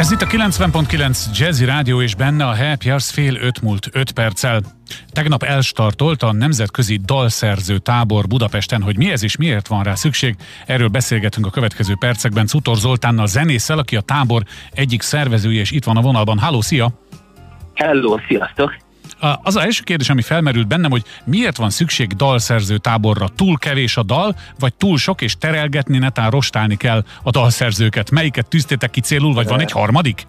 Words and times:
Ez 0.00 0.10
itt 0.10 0.22
a 0.22 0.26
90.9 0.26 1.38
Jazzy 1.38 1.64
Rádió 1.64 2.02
és 2.02 2.14
benne 2.14 2.44
a 2.44 2.56
Happy 2.56 2.88
Hours 2.88 3.10
fél 3.10 3.34
öt 3.34 3.62
múlt 3.62 3.88
öt 3.92 4.12
perccel. 4.12 4.60
Tegnap 5.12 5.42
elstartolt 5.42 6.22
a 6.22 6.32
nemzetközi 6.32 7.00
dalszerző 7.04 7.78
tábor 7.78 8.26
Budapesten, 8.26 8.82
hogy 8.82 8.96
mi 8.96 9.10
ez 9.10 9.22
és 9.22 9.36
miért 9.36 9.68
van 9.68 9.82
rá 9.82 9.94
szükség. 9.94 10.36
Erről 10.66 10.88
beszélgetünk 10.88 11.46
a 11.46 11.50
következő 11.50 11.94
percekben 11.98 12.46
Cutor 12.46 12.76
Zoltánnal, 12.76 13.26
zenésszel, 13.26 13.78
aki 13.78 13.96
a 13.96 14.00
tábor 14.00 14.42
egyik 14.70 15.02
szervezője, 15.02 15.60
és 15.60 15.70
itt 15.70 15.84
van 15.84 15.96
a 15.96 16.00
vonalban. 16.00 16.38
Háló, 16.38 16.60
szia! 16.60 16.90
Hello, 17.74 18.16
sziasztok! 18.28 18.89
Az 19.20 19.56
az 19.56 19.56
első 19.56 19.82
kérdés, 19.84 20.10
ami 20.10 20.22
felmerült 20.22 20.68
bennem, 20.68 20.90
hogy 20.90 21.02
miért 21.24 21.56
van 21.56 21.70
szükség 21.70 22.08
dalszerző 22.08 22.78
táborra? 22.78 23.28
Túl 23.36 23.58
kevés 23.58 23.96
a 23.96 24.02
dal, 24.02 24.34
vagy 24.58 24.74
túl 24.74 24.98
sok, 24.98 25.22
és 25.22 25.36
terelgetni, 25.38 25.98
netán 25.98 26.30
rostálni 26.30 26.76
kell 26.76 27.04
a 27.22 27.30
dalszerzőket? 27.30 28.10
Melyiket 28.10 28.48
tűztétek 28.48 28.90
ki 28.90 29.00
célul, 29.00 29.34
vagy 29.34 29.48
van 29.48 29.60
egy 29.60 29.72
harmadik? 29.72 30.26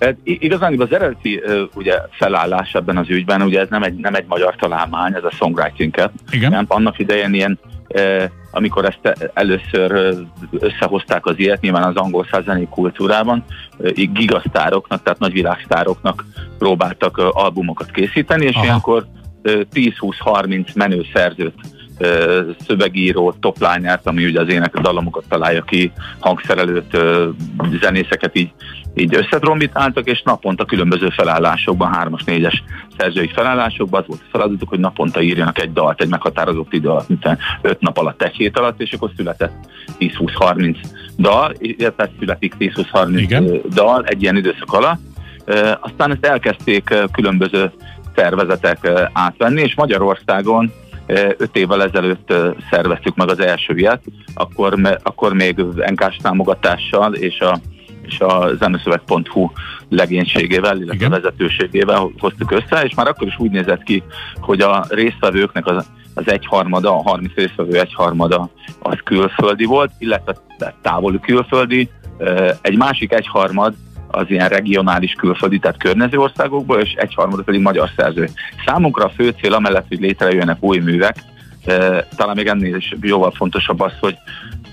Hát, 0.00 0.16
igazán 0.24 0.80
az 0.80 0.92
eredeti 0.92 1.42
ugye, 1.74 1.98
felállás 2.10 2.72
ebben 2.74 2.96
az 2.96 3.08
ügyben, 3.08 3.42
ugye 3.42 3.60
ez 3.60 3.68
nem 3.70 3.82
egy, 3.82 3.94
nem 3.94 4.14
egy 4.14 4.24
magyar 4.28 4.56
találmány, 4.56 5.14
ez 5.14 5.24
a 5.24 5.30
songwriting 5.30 6.10
Igen. 6.30 6.50
Nem, 6.50 6.64
annak 6.68 6.98
idején 6.98 7.34
ilyen 7.34 7.58
amikor 8.50 8.84
ezt 8.84 9.30
először 9.34 10.14
összehozták 10.58 11.26
az 11.26 11.38
ilyet, 11.38 11.60
nyilván 11.60 11.82
az 11.82 11.96
angol 11.96 12.26
százeni 12.30 12.68
kultúrában, 12.70 13.44
gigasztároknak, 13.94 15.02
tehát 15.02 15.18
nagyvilágsztároknak 15.18 16.24
próbáltak 16.60 17.16
albumokat 17.16 17.90
készíteni, 17.90 18.44
és 18.46 18.54
Aha. 18.54 18.64
ilyenkor 18.64 19.06
10-20-30 19.44 20.74
menő 20.74 21.04
szerzőt 21.14 21.54
szövegíró, 22.66 23.32
toplányát, 23.40 24.06
ami 24.06 24.24
ugye 24.24 24.40
az 24.40 24.48
ének 24.48 24.76
a 24.76 24.80
dalomokat 24.80 25.24
találja 25.28 25.62
ki, 25.62 25.92
hangszerelőt, 26.18 26.96
zenészeket 27.80 28.38
így, 28.38 28.52
így 28.94 29.14
összedrombitáltak, 29.14 30.06
és 30.06 30.22
naponta 30.22 30.64
különböző 30.64 31.08
felállásokban, 31.08 31.92
hármas, 31.92 32.24
négyes 32.24 32.62
szerzői 32.98 33.30
felállásokban 33.34 34.00
az 34.00 34.06
volt 34.06 34.20
a 34.20 34.28
feladatuk, 34.30 34.68
hogy 34.68 34.78
naponta 34.78 35.20
írjanak 35.20 35.60
egy 35.60 35.72
dalt, 35.72 36.00
egy 36.00 36.08
meghatározott 36.08 36.72
idő 36.72 36.88
alatt, 36.88 37.08
mint 37.08 37.38
öt 37.62 37.80
nap 37.80 37.98
alatt, 37.98 38.22
egy 38.22 38.34
hét 38.34 38.58
alatt, 38.58 38.80
és 38.80 38.92
akkor 38.92 39.10
született 39.16 39.52
10-20-30 39.98 40.76
dal, 41.18 41.52
illetve 41.58 42.10
születik 42.18 42.54
10-20-30 42.58 43.60
dal 43.74 44.04
egy 44.04 44.22
ilyen 44.22 44.36
időszak 44.36 44.72
alatt. 44.72 45.00
Aztán 45.80 46.10
ezt 46.10 46.26
elkezdték 46.26 46.94
különböző 47.12 47.72
szervezetek 48.14 48.90
átvenni, 49.12 49.60
és 49.60 49.74
Magyarországon 49.74 50.72
öt 51.36 51.56
évvel 51.56 51.82
ezelőtt 51.82 52.34
szerveztük 52.70 53.16
meg 53.16 53.28
az 53.28 53.40
első 53.40 53.76
ilyet, 53.76 54.02
akkor, 54.34 54.98
akkor 55.02 55.32
még 55.32 55.64
NK-s 55.86 56.16
támogatással 56.22 57.14
és 57.14 57.40
a 57.40 57.58
és 58.02 58.20
a 58.20 58.50
zeneszöveg.hu 58.58 59.50
legénységével, 59.88 60.76
illetve 60.76 60.94
Igen. 60.94 61.10
vezetőségével 61.10 62.10
hoztuk 62.18 62.50
össze, 62.50 62.82
és 62.82 62.94
már 62.94 63.08
akkor 63.08 63.26
is 63.26 63.38
úgy 63.38 63.50
nézett 63.50 63.82
ki, 63.82 64.02
hogy 64.40 64.60
a 64.60 64.84
résztvevőknek 64.88 65.66
az, 65.66 65.90
az 66.14 66.28
egyharmada, 66.28 66.90
a 66.96 67.02
30 67.02 67.34
résztvevő 67.34 67.80
egyharmada 67.80 68.48
az 68.78 68.98
külföldi 69.04 69.64
volt, 69.64 69.90
illetve 69.98 70.36
távoli 70.82 71.20
külföldi, 71.20 71.90
egy 72.60 72.76
másik 72.76 73.12
egyharmad 73.12 73.74
az 74.10 74.24
ilyen 74.28 74.48
regionális 74.48 75.12
külföldi, 75.12 75.58
tehát 75.58 75.82
környező 75.82 76.18
országokból, 76.18 76.80
és 76.80 76.92
egyharmada 76.92 77.42
pedig 77.42 77.60
magyar 77.60 77.90
szerző. 77.96 78.28
Számunkra 78.66 79.04
a 79.04 79.12
fő 79.16 79.34
cél 79.40 79.54
amellett, 79.54 79.88
hogy 79.88 80.00
létrejöjjenek 80.00 80.56
új 80.60 80.78
művek, 80.78 81.16
talán 82.16 82.36
még 82.36 82.46
ennél 82.46 82.76
is 82.76 82.94
jóval 83.00 83.30
fontosabb 83.30 83.80
az, 83.80 83.92
hogy, 84.00 84.16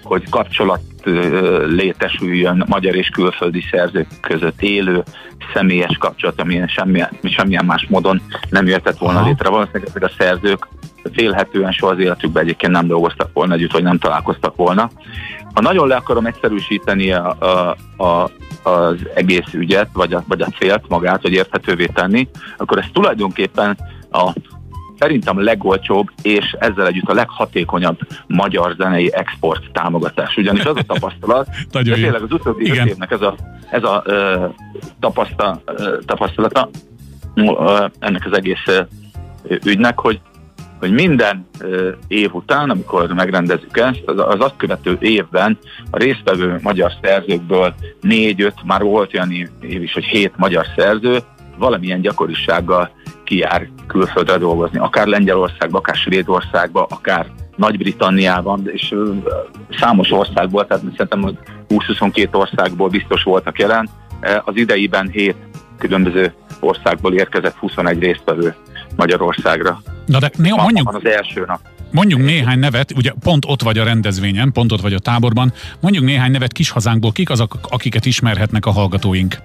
hogy 0.03 0.29
kapcsolat 0.29 0.81
létesüljön 1.67 2.66
magyar 2.67 2.95
és 2.95 3.09
külföldi 3.09 3.63
szerzők 3.72 4.08
között 4.22 4.61
élő, 4.61 5.03
személyes 5.53 5.97
kapcsolat, 6.00 6.41
amilyen 6.41 6.67
semmilyen, 6.67 7.09
semmilyen 7.23 7.66
más 7.66 7.86
módon 7.89 8.22
nem 8.50 8.67
jöhetett 8.67 8.97
volna 8.97 9.19
Aha. 9.19 9.28
létre. 9.28 9.50
Valószínűleg 9.50 9.88
ezek 9.89 10.03
a 10.03 10.11
szerzők 10.17 10.67
félhetően 11.13 11.72
soha 11.72 11.91
az 11.91 12.00
életükben 12.00 12.44
egyébként 12.44 12.72
nem 12.72 12.88
dolgoztak 12.88 13.29
volna 13.34 13.53
együtt, 13.53 13.72
vagy 13.72 13.84
nem 13.84 13.97
találkoztak 13.97 14.56
volna. 14.56 14.90
Ha 15.53 15.62
nagyon 15.62 15.88
le 15.88 15.95
akarom 15.95 16.25
egyszerűsíteni 16.25 17.12
a, 17.12 17.38
a, 17.39 17.78
a, 18.03 18.29
az 18.69 18.95
egész 19.16 19.53
ügyet, 19.53 19.89
vagy 19.94 20.13
a, 20.13 20.24
vagy 20.28 20.41
a 20.41 20.47
célt 20.59 20.88
magát, 20.88 21.22
hogy 21.22 21.34
érthetővé 21.34 21.85
tenni, 21.85 22.28
akkor 22.57 22.78
ez 22.78 22.85
tulajdonképpen 22.94 23.78
a 24.12 24.34
szerintem 25.00 25.44
legolcsóbb, 25.44 26.08
és 26.22 26.56
ezzel 26.59 26.88
együtt 26.88 27.09
a 27.09 27.13
leghatékonyabb 27.13 28.00
magyar 28.28 28.75
zenei 28.78 29.13
export 29.13 29.72
támogatás. 29.72 30.38
Ugyanis 30.38 30.66
az 30.66 30.78
a 30.78 30.84
tapasztalat, 30.94 31.47
hogy 31.72 31.91
tényleg 31.94 32.22
az 32.22 32.31
utóbbi 32.31 32.69
öt 32.69 32.85
évnek 32.85 33.12
ez 33.12 33.22
a, 33.22 33.36
ez 33.72 33.84
a 33.84 34.03
ö, 34.06 34.46
tapasztal, 35.00 35.62
ö, 35.66 35.97
tapasztalata 36.06 36.69
ö, 37.36 37.86
ennek 38.00 38.25
az 38.25 38.38
egész 38.38 38.68
ö, 38.68 38.81
ügynek, 39.63 40.00
hogy 40.00 40.19
hogy 40.80 40.91
minden 40.91 41.47
ö, 41.59 41.90
év 42.07 42.34
után, 42.34 42.69
amikor 42.69 43.13
megrendezzük 43.13 43.78
ezt, 43.78 44.02
az, 44.06 44.19
az 44.19 44.40
azt 44.40 44.53
követő 44.57 44.97
évben 45.00 45.57
a 45.91 45.97
résztvevő 45.97 46.59
magyar 46.62 46.91
szerzőkből 47.02 47.74
négy-öt, 48.02 48.63
már 48.63 48.81
volt 48.81 49.13
olyan 49.13 49.31
év 49.62 49.84
is, 49.84 49.94
hogy 49.94 50.03
hét 50.03 50.34
magyar 50.36 50.66
szerző 50.75 51.19
valamilyen 51.57 52.02
gyakorisággal 52.02 52.90
kijár 53.27 53.69
külföldre 53.88 54.38
dolgozni, 54.38 54.79
akár 54.79 55.07
Lengyelországba, 55.07 55.77
akár 55.77 55.95
Svédországba, 55.95 56.88
akár 56.89 57.25
Nagy-Britanniában, 57.55 58.69
és 58.73 58.95
számos 59.79 60.11
országból, 60.11 60.67
tehát 60.67 60.83
szerintem 60.97 61.38
20-22 61.69 62.35
országból 62.35 62.89
biztos 62.89 63.23
voltak 63.23 63.59
jelen. 63.59 63.89
Az 64.45 64.55
ideiben 64.55 65.09
7 65.09 65.35
különböző 65.77 66.33
országból 66.59 67.13
érkezett 67.13 67.55
21 67.55 67.99
résztvevő 67.99 68.55
Magyarországra. 68.95 69.81
Na 70.05 70.19
de 70.19 70.31
né, 70.38 70.49
mondjuk, 70.49 70.94
az 70.94 71.05
első 71.05 71.44
nap. 71.47 71.59
Mondjuk 71.91 72.19
néhány 72.19 72.59
nevet, 72.59 72.91
ugye 72.95 73.11
pont 73.23 73.45
ott 73.47 73.61
vagy 73.61 73.77
a 73.77 73.83
rendezvényen, 73.83 74.51
pont 74.51 74.71
ott 74.71 74.81
vagy 74.81 74.94
a 74.94 74.99
táborban, 74.99 75.53
mondjuk 75.79 76.03
néhány 76.03 76.31
nevet 76.31 76.51
kis 76.51 76.69
hazánkból, 76.69 77.11
kik 77.11 77.29
azok, 77.29 77.57
akiket 77.61 78.05
ismerhetnek 78.05 78.65
a 78.65 78.71
hallgatóink? 78.71 79.38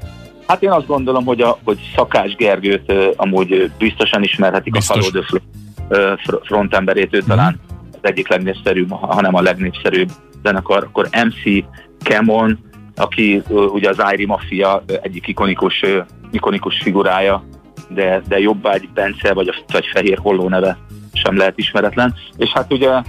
Hát 0.47 0.63
én 0.63 0.71
azt 0.71 0.87
gondolom, 0.87 1.25
hogy, 1.25 1.41
a, 1.41 1.59
hogy 1.65 1.79
Szakás 1.95 2.35
Gergőt 2.35 2.93
uh, 2.93 3.05
amúgy 3.17 3.71
biztosan 3.79 4.23
ismerhetik 4.23 4.73
Biztos. 4.73 4.97
a 4.97 5.01
Follow 5.01 5.41
the 5.89 6.39
frontemberét, 6.45 7.15
ő 7.15 7.19
uh-huh. 7.19 7.37
talán 7.37 7.61
az 7.93 7.99
egyik 8.01 8.29
legnépszerűbb, 8.29 8.91
hanem 8.91 9.35
a 9.35 9.41
legnépszerűbb 9.41 10.11
zenekar, 10.43 10.85
akkor 10.85 11.09
MC 11.13 11.65
Kemon, 12.03 12.59
aki 12.97 13.43
uh, 13.49 13.73
ugye 13.73 13.89
az 13.89 14.01
Ári 14.01 14.27
Mafia 14.27 14.85
egyik 15.03 15.27
ikonikus, 15.27 15.83
uh, 15.83 16.05
ikonikus 16.31 16.79
figurája, 16.83 17.45
de, 17.89 18.23
de 18.29 18.39
Jobbágy 18.39 18.89
Bence 18.95 19.33
vagy 19.33 19.49
a 19.49 19.55
vagy 19.73 19.87
Fehér 19.93 20.19
Holló 20.19 20.49
neve 20.49 20.79
sem 21.13 21.37
lehet 21.37 21.59
ismeretlen. 21.59 22.15
És 22.37 22.51
hát 22.51 22.73
ugye 22.73 23.03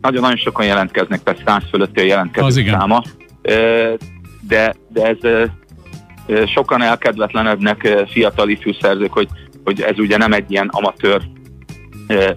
nagyon-nagyon 0.00 0.36
sokan 0.36 0.66
jelentkeznek, 0.66 1.22
tehát 1.22 1.42
száz 1.46 1.62
fölötti 1.70 2.00
a 2.00 2.04
jelentkező 2.04 2.66
száma, 2.66 3.02
de, 4.40 4.74
de 4.88 5.06
ez 5.06 5.50
sokan 6.46 6.82
elkedvetlenebbnek 6.82 8.04
fiatal 8.10 8.48
ifjú 8.48 8.72
szerzők, 8.80 9.12
hogy, 9.12 9.28
hogy 9.64 9.80
ez 9.80 9.98
ugye 9.98 10.16
nem 10.16 10.32
egy 10.32 10.50
ilyen 10.50 10.68
amatőr 10.72 11.22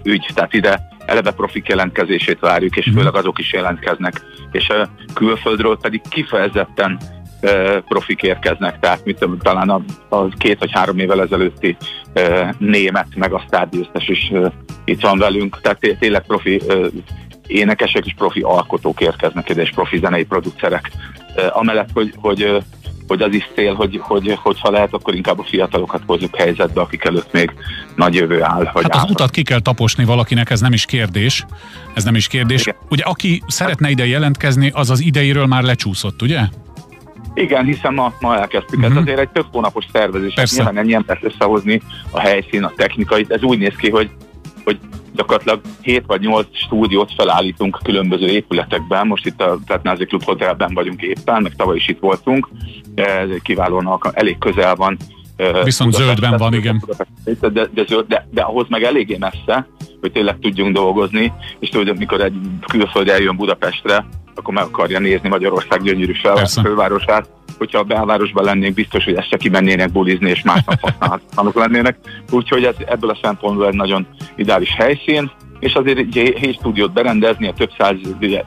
ügy, 0.02 0.26
tehát 0.34 0.54
ide 0.54 0.80
eleve 1.06 1.30
profik 1.30 1.68
jelentkezését 1.68 2.38
várjuk, 2.40 2.76
és 2.76 2.86
mhm. 2.86 2.96
főleg 2.96 3.14
azok 3.14 3.38
is 3.38 3.52
jelentkeznek. 3.52 4.22
És 4.52 4.68
a 4.68 4.88
külföldről 5.14 5.78
pedig 5.80 6.00
kifejezetten 6.08 6.98
profik 7.88 8.22
érkeznek, 8.22 8.78
tehát 8.80 9.04
mit 9.04 9.18
tudom, 9.18 9.38
talán 9.38 9.68
a, 9.68 9.82
a 10.08 10.28
két 10.28 10.58
vagy 10.58 10.72
három 10.72 10.98
évvel 10.98 11.22
ezelőtti 11.22 11.76
német 12.58 13.06
meg 13.14 13.32
a 13.32 13.44
sztárgyőztes 13.46 14.08
is 14.08 14.32
itt 14.84 15.00
van 15.00 15.18
velünk, 15.18 15.60
tehát 15.60 15.96
tényleg 15.98 16.26
profi 16.26 16.60
énekesek 17.46 18.06
és 18.06 18.14
profi 18.16 18.40
alkotók 18.40 19.00
érkeznek 19.00 19.48
ide, 19.48 19.62
és 19.62 19.70
profi 19.70 19.98
zenei 19.98 20.24
producerek. 20.24 20.90
Amellett, 21.50 21.88
hogy, 21.92 22.12
hogy 22.16 22.62
hogy 23.08 23.22
az 23.22 23.34
is 23.34 23.48
cél, 23.54 23.74
hogy, 23.74 24.00
hogy, 24.02 24.38
hogyha 24.42 24.70
lehet, 24.70 24.92
akkor 24.92 25.14
inkább 25.14 25.38
a 25.38 25.42
fiatalokat 25.42 26.02
hozzuk 26.06 26.36
helyzetbe, 26.36 26.80
akik 26.80 27.04
előtt 27.04 27.32
még 27.32 27.52
nagy 27.96 28.14
jövő 28.14 28.42
áll. 28.42 28.70
Vagy 28.72 28.86
hát 28.90 29.04
az 29.04 29.10
utat 29.10 29.30
ki 29.30 29.42
kell 29.42 29.60
taposni 29.60 30.04
valakinek, 30.04 30.50
ez 30.50 30.60
nem 30.60 30.72
is 30.72 30.86
kérdés. 30.86 31.44
Ez 31.94 32.04
nem 32.04 32.14
is 32.14 32.26
kérdés. 32.26 32.60
Igen. 32.60 32.76
Ugye 32.90 33.02
aki 33.02 33.42
szeretne 33.46 33.90
ide 33.90 34.06
jelentkezni, 34.06 34.70
az 34.74 34.90
az 34.90 35.00
ideiről 35.00 35.46
már 35.46 35.62
lecsúszott, 35.62 36.22
ugye? 36.22 36.40
Igen, 37.34 37.64
hiszen 37.64 37.94
ma, 37.94 38.12
ma 38.20 38.38
elkezdtük. 38.38 38.78
Uh-huh. 38.78 38.84
Ez 38.84 38.90
mhm. 38.90 39.02
azért 39.02 39.18
egy 39.18 39.28
több 39.28 39.46
hónapos 39.52 39.84
szervezés. 39.92 40.34
Persze. 40.34 40.56
Nyilván 40.56 40.78
ennyi 40.78 40.94
embert 40.94 41.24
összehozni 41.24 41.82
a 42.10 42.20
helyszín, 42.20 42.62
a 42.62 42.72
technikai. 42.76 43.26
Ez 43.28 43.42
úgy 43.42 43.58
néz 43.58 43.74
ki, 43.76 43.90
hogy 43.90 44.10
gyakorlatilag 45.14 45.60
7 45.80 46.02
vagy 46.06 46.20
8 46.20 46.46
stúdiót 46.52 47.12
felállítunk 47.16 47.78
különböző 47.82 48.26
épületekben. 48.26 49.06
Most 49.06 49.26
itt 49.26 49.42
a 49.42 49.58
Petnázi 49.66 50.04
Klub 50.04 50.24
Hotelben 50.24 50.74
vagyunk 50.74 51.02
éppen, 51.02 51.42
meg 51.42 51.54
tavaly 51.56 51.76
is 51.76 51.88
itt 51.88 51.98
voltunk. 51.98 52.48
Kiválóan, 53.42 54.00
elég 54.12 54.38
közel 54.38 54.74
van. 54.74 54.96
Viszont 55.64 55.90
Budapest, 55.90 56.18
zöldben 56.18 56.38
van, 56.38 56.54
igen. 56.54 56.82
De, 57.24 57.48
de, 57.48 57.68
de, 57.74 57.84
de, 58.08 58.26
de 58.30 58.40
ahhoz 58.40 58.66
meg 58.68 58.82
eléggé 58.82 59.16
messze, 59.16 59.66
hogy 60.00 60.12
tényleg 60.12 60.38
tudjunk 60.38 60.74
dolgozni, 60.74 61.32
és 61.58 61.68
tudod, 61.68 61.98
mikor 61.98 62.20
egy 62.20 62.34
külföld 62.66 63.08
eljön 63.08 63.36
Budapestre, 63.36 64.06
akkor 64.34 64.54
meg 64.54 64.64
akarja 64.64 64.98
nézni 64.98 65.28
Magyarország 65.28 65.82
gyönyörű 65.82 66.12
fővárosát, 66.62 67.28
hogyha 67.58 67.78
a 67.78 67.82
belvárosban 67.82 68.44
lennénk, 68.44 68.74
biztos, 68.74 69.04
hogy 69.04 69.14
ezt 69.14 69.28
csak 69.28 69.38
kimennének 69.38 69.92
bulizni, 69.92 70.30
és 70.30 70.42
másnap 70.42 70.80
használhatók 70.80 71.54
lennének. 71.54 71.96
Úgyhogy 72.30 72.64
ez 72.64 72.74
ebből 72.86 73.10
a 73.10 73.18
szempontból 73.22 73.66
egy 73.66 73.74
nagyon 73.74 74.06
ideális 74.36 74.74
helyszín 74.76 75.30
és 75.64 75.74
azért 75.74 75.98
egy 75.98 76.34
helyi 76.40 76.52
stúdiót 76.52 76.92
berendezni, 76.92 77.48
a 77.48 77.52
több 77.52 77.70
száz, 77.78 77.96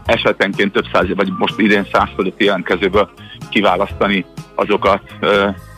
esetenként 0.05 0.71
több 0.71 0.85
száz, 0.93 1.05
vagy 1.15 1.31
most 1.37 1.59
idén 1.59 1.87
száz 1.91 2.07
fölött 2.15 2.43
jelentkezőből 2.43 3.09
kiválasztani 3.49 4.25
azokat, 4.55 5.01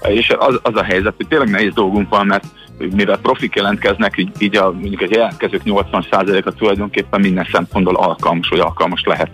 és 0.07 0.33
az, 0.37 0.59
az 0.61 0.75
a 0.75 0.83
helyzet, 0.83 1.13
hogy 1.17 1.27
tényleg 1.27 1.49
nehéz 1.49 1.73
dolgunk 1.73 2.09
van, 2.09 2.25
mert 2.25 2.45
mivel 2.95 3.17
profik 3.17 3.55
jelentkeznek, 3.55 4.17
így, 4.17 4.31
így 4.39 4.57
a, 4.57 4.71
mondjuk 4.71 5.01
a 5.01 5.07
jelentkezők 5.09 5.61
80%-a 5.65 6.51
tulajdonképpen 6.51 7.19
minden 7.19 7.47
szempontból 7.51 7.95
alkalmas, 7.95 8.47
vagy 8.49 8.59
alkalmas 8.59 9.03
lehet. 9.03 9.29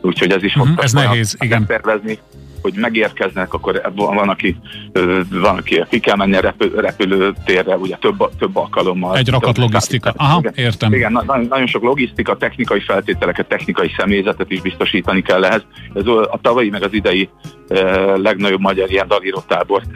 Úgyhogy 0.00 0.32
ez 0.32 0.42
is 0.42 0.56
uh-huh, 0.56 0.84
ez 0.84 0.92
nehéz, 0.92 1.36
igen. 1.40 1.66
Tervezni, 1.66 2.18
hogy 2.64 2.74
megérkeznek, 2.76 3.54
akkor 3.54 3.82
van, 3.94 4.28
aki, 4.28 4.56
van, 5.30 5.56
aki 5.56 5.84
ki 5.90 6.00
kell 6.00 6.16
menni 6.16 6.36
a 6.36 6.40
repül, 6.40 6.80
repülőtérre, 6.80 7.76
ugye 7.76 7.96
több, 7.96 8.30
több 8.38 8.56
alkalommal. 8.56 9.16
Egy 9.16 9.28
rakat 9.28 9.58
logisztika. 9.58 10.12
Aha, 10.16 10.38
igen, 10.38 10.52
értem. 10.56 10.92
Igen, 10.92 11.12
nagyon, 11.12 11.46
nagyon 11.48 11.66
sok 11.66 11.82
logisztika, 11.82 12.36
technikai 12.36 12.80
feltételeket, 12.80 13.48
technikai 13.48 13.90
személyzetet 13.96 14.50
is 14.50 14.60
biztosítani 14.60 15.22
kell 15.22 15.44
ehhez. 15.44 15.62
Ez 15.94 16.06
a 16.06 16.38
tavalyi 16.42 16.70
meg 16.70 16.82
az 16.82 16.92
idei 16.92 17.28
legnagyobb 18.14 18.60
magyar 18.60 18.90
ilyen 18.90 19.08
dalírótábort 19.08 19.88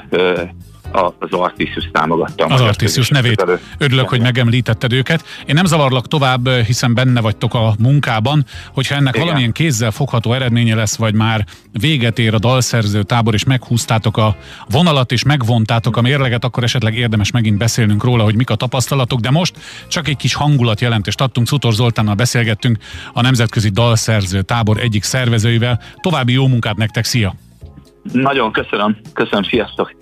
az 0.92 1.30
Artisius 1.30 1.88
támogatta. 1.92 2.44
Az 2.44 2.60
Artisius 2.60 3.08
nevét. 3.08 3.40
Elő. 3.40 3.60
Örülök, 3.78 4.08
hogy 4.08 4.20
megemlítetted 4.20 4.92
őket. 4.92 5.24
Én 5.46 5.54
nem 5.54 5.64
zavarlak 5.64 6.08
tovább, 6.08 6.48
hiszen 6.48 6.94
benne 6.94 7.20
vagytok 7.20 7.54
a 7.54 7.74
munkában, 7.78 8.44
hogyha 8.74 8.94
ennek 8.94 9.14
Igen. 9.14 9.26
valamilyen 9.26 9.52
kézzel 9.52 9.90
fogható 9.90 10.32
eredménye 10.32 10.74
lesz, 10.74 10.96
vagy 10.96 11.14
már 11.14 11.44
véget 11.72 12.18
ér 12.18 12.34
a 12.34 12.38
dalszerző 12.38 13.02
tábor, 13.02 13.34
és 13.34 13.44
meghúztátok 13.44 14.16
a 14.16 14.36
vonalat, 14.68 15.12
és 15.12 15.22
megvontátok 15.22 15.96
a 15.96 16.00
mérleget, 16.00 16.44
akkor 16.44 16.62
esetleg 16.62 16.94
érdemes 16.94 17.30
megint 17.30 17.58
beszélnünk 17.58 18.04
róla, 18.04 18.24
hogy 18.24 18.36
mik 18.36 18.50
a 18.50 18.54
tapasztalatok, 18.54 19.20
de 19.20 19.30
most 19.30 19.56
csak 19.88 20.08
egy 20.08 20.16
kis 20.16 20.34
hangulatjelentést 20.34 21.20
adtunk. 21.20 21.46
Cutor 21.46 21.72
Zoltánnal 21.72 22.14
beszélgettünk 22.14 22.78
a 23.12 23.20
Nemzetközi 23.20 23.68
Dalszerző 23.68 24.42
Tábor 24.42 24.78
egyik 24.78 25.02
szervezőivel. 25.02 25.80
További 26.00 26.32
jó 26.32 26.46
munkát 26.46 26.76
nektek, 26.76 27.04
szia! 27.04 27.34
Nagyon 28.12 28.52
köszönöm, 28.52 28.96
köszönöm, 29.12 29.42
sziasztok! 29.42 29.94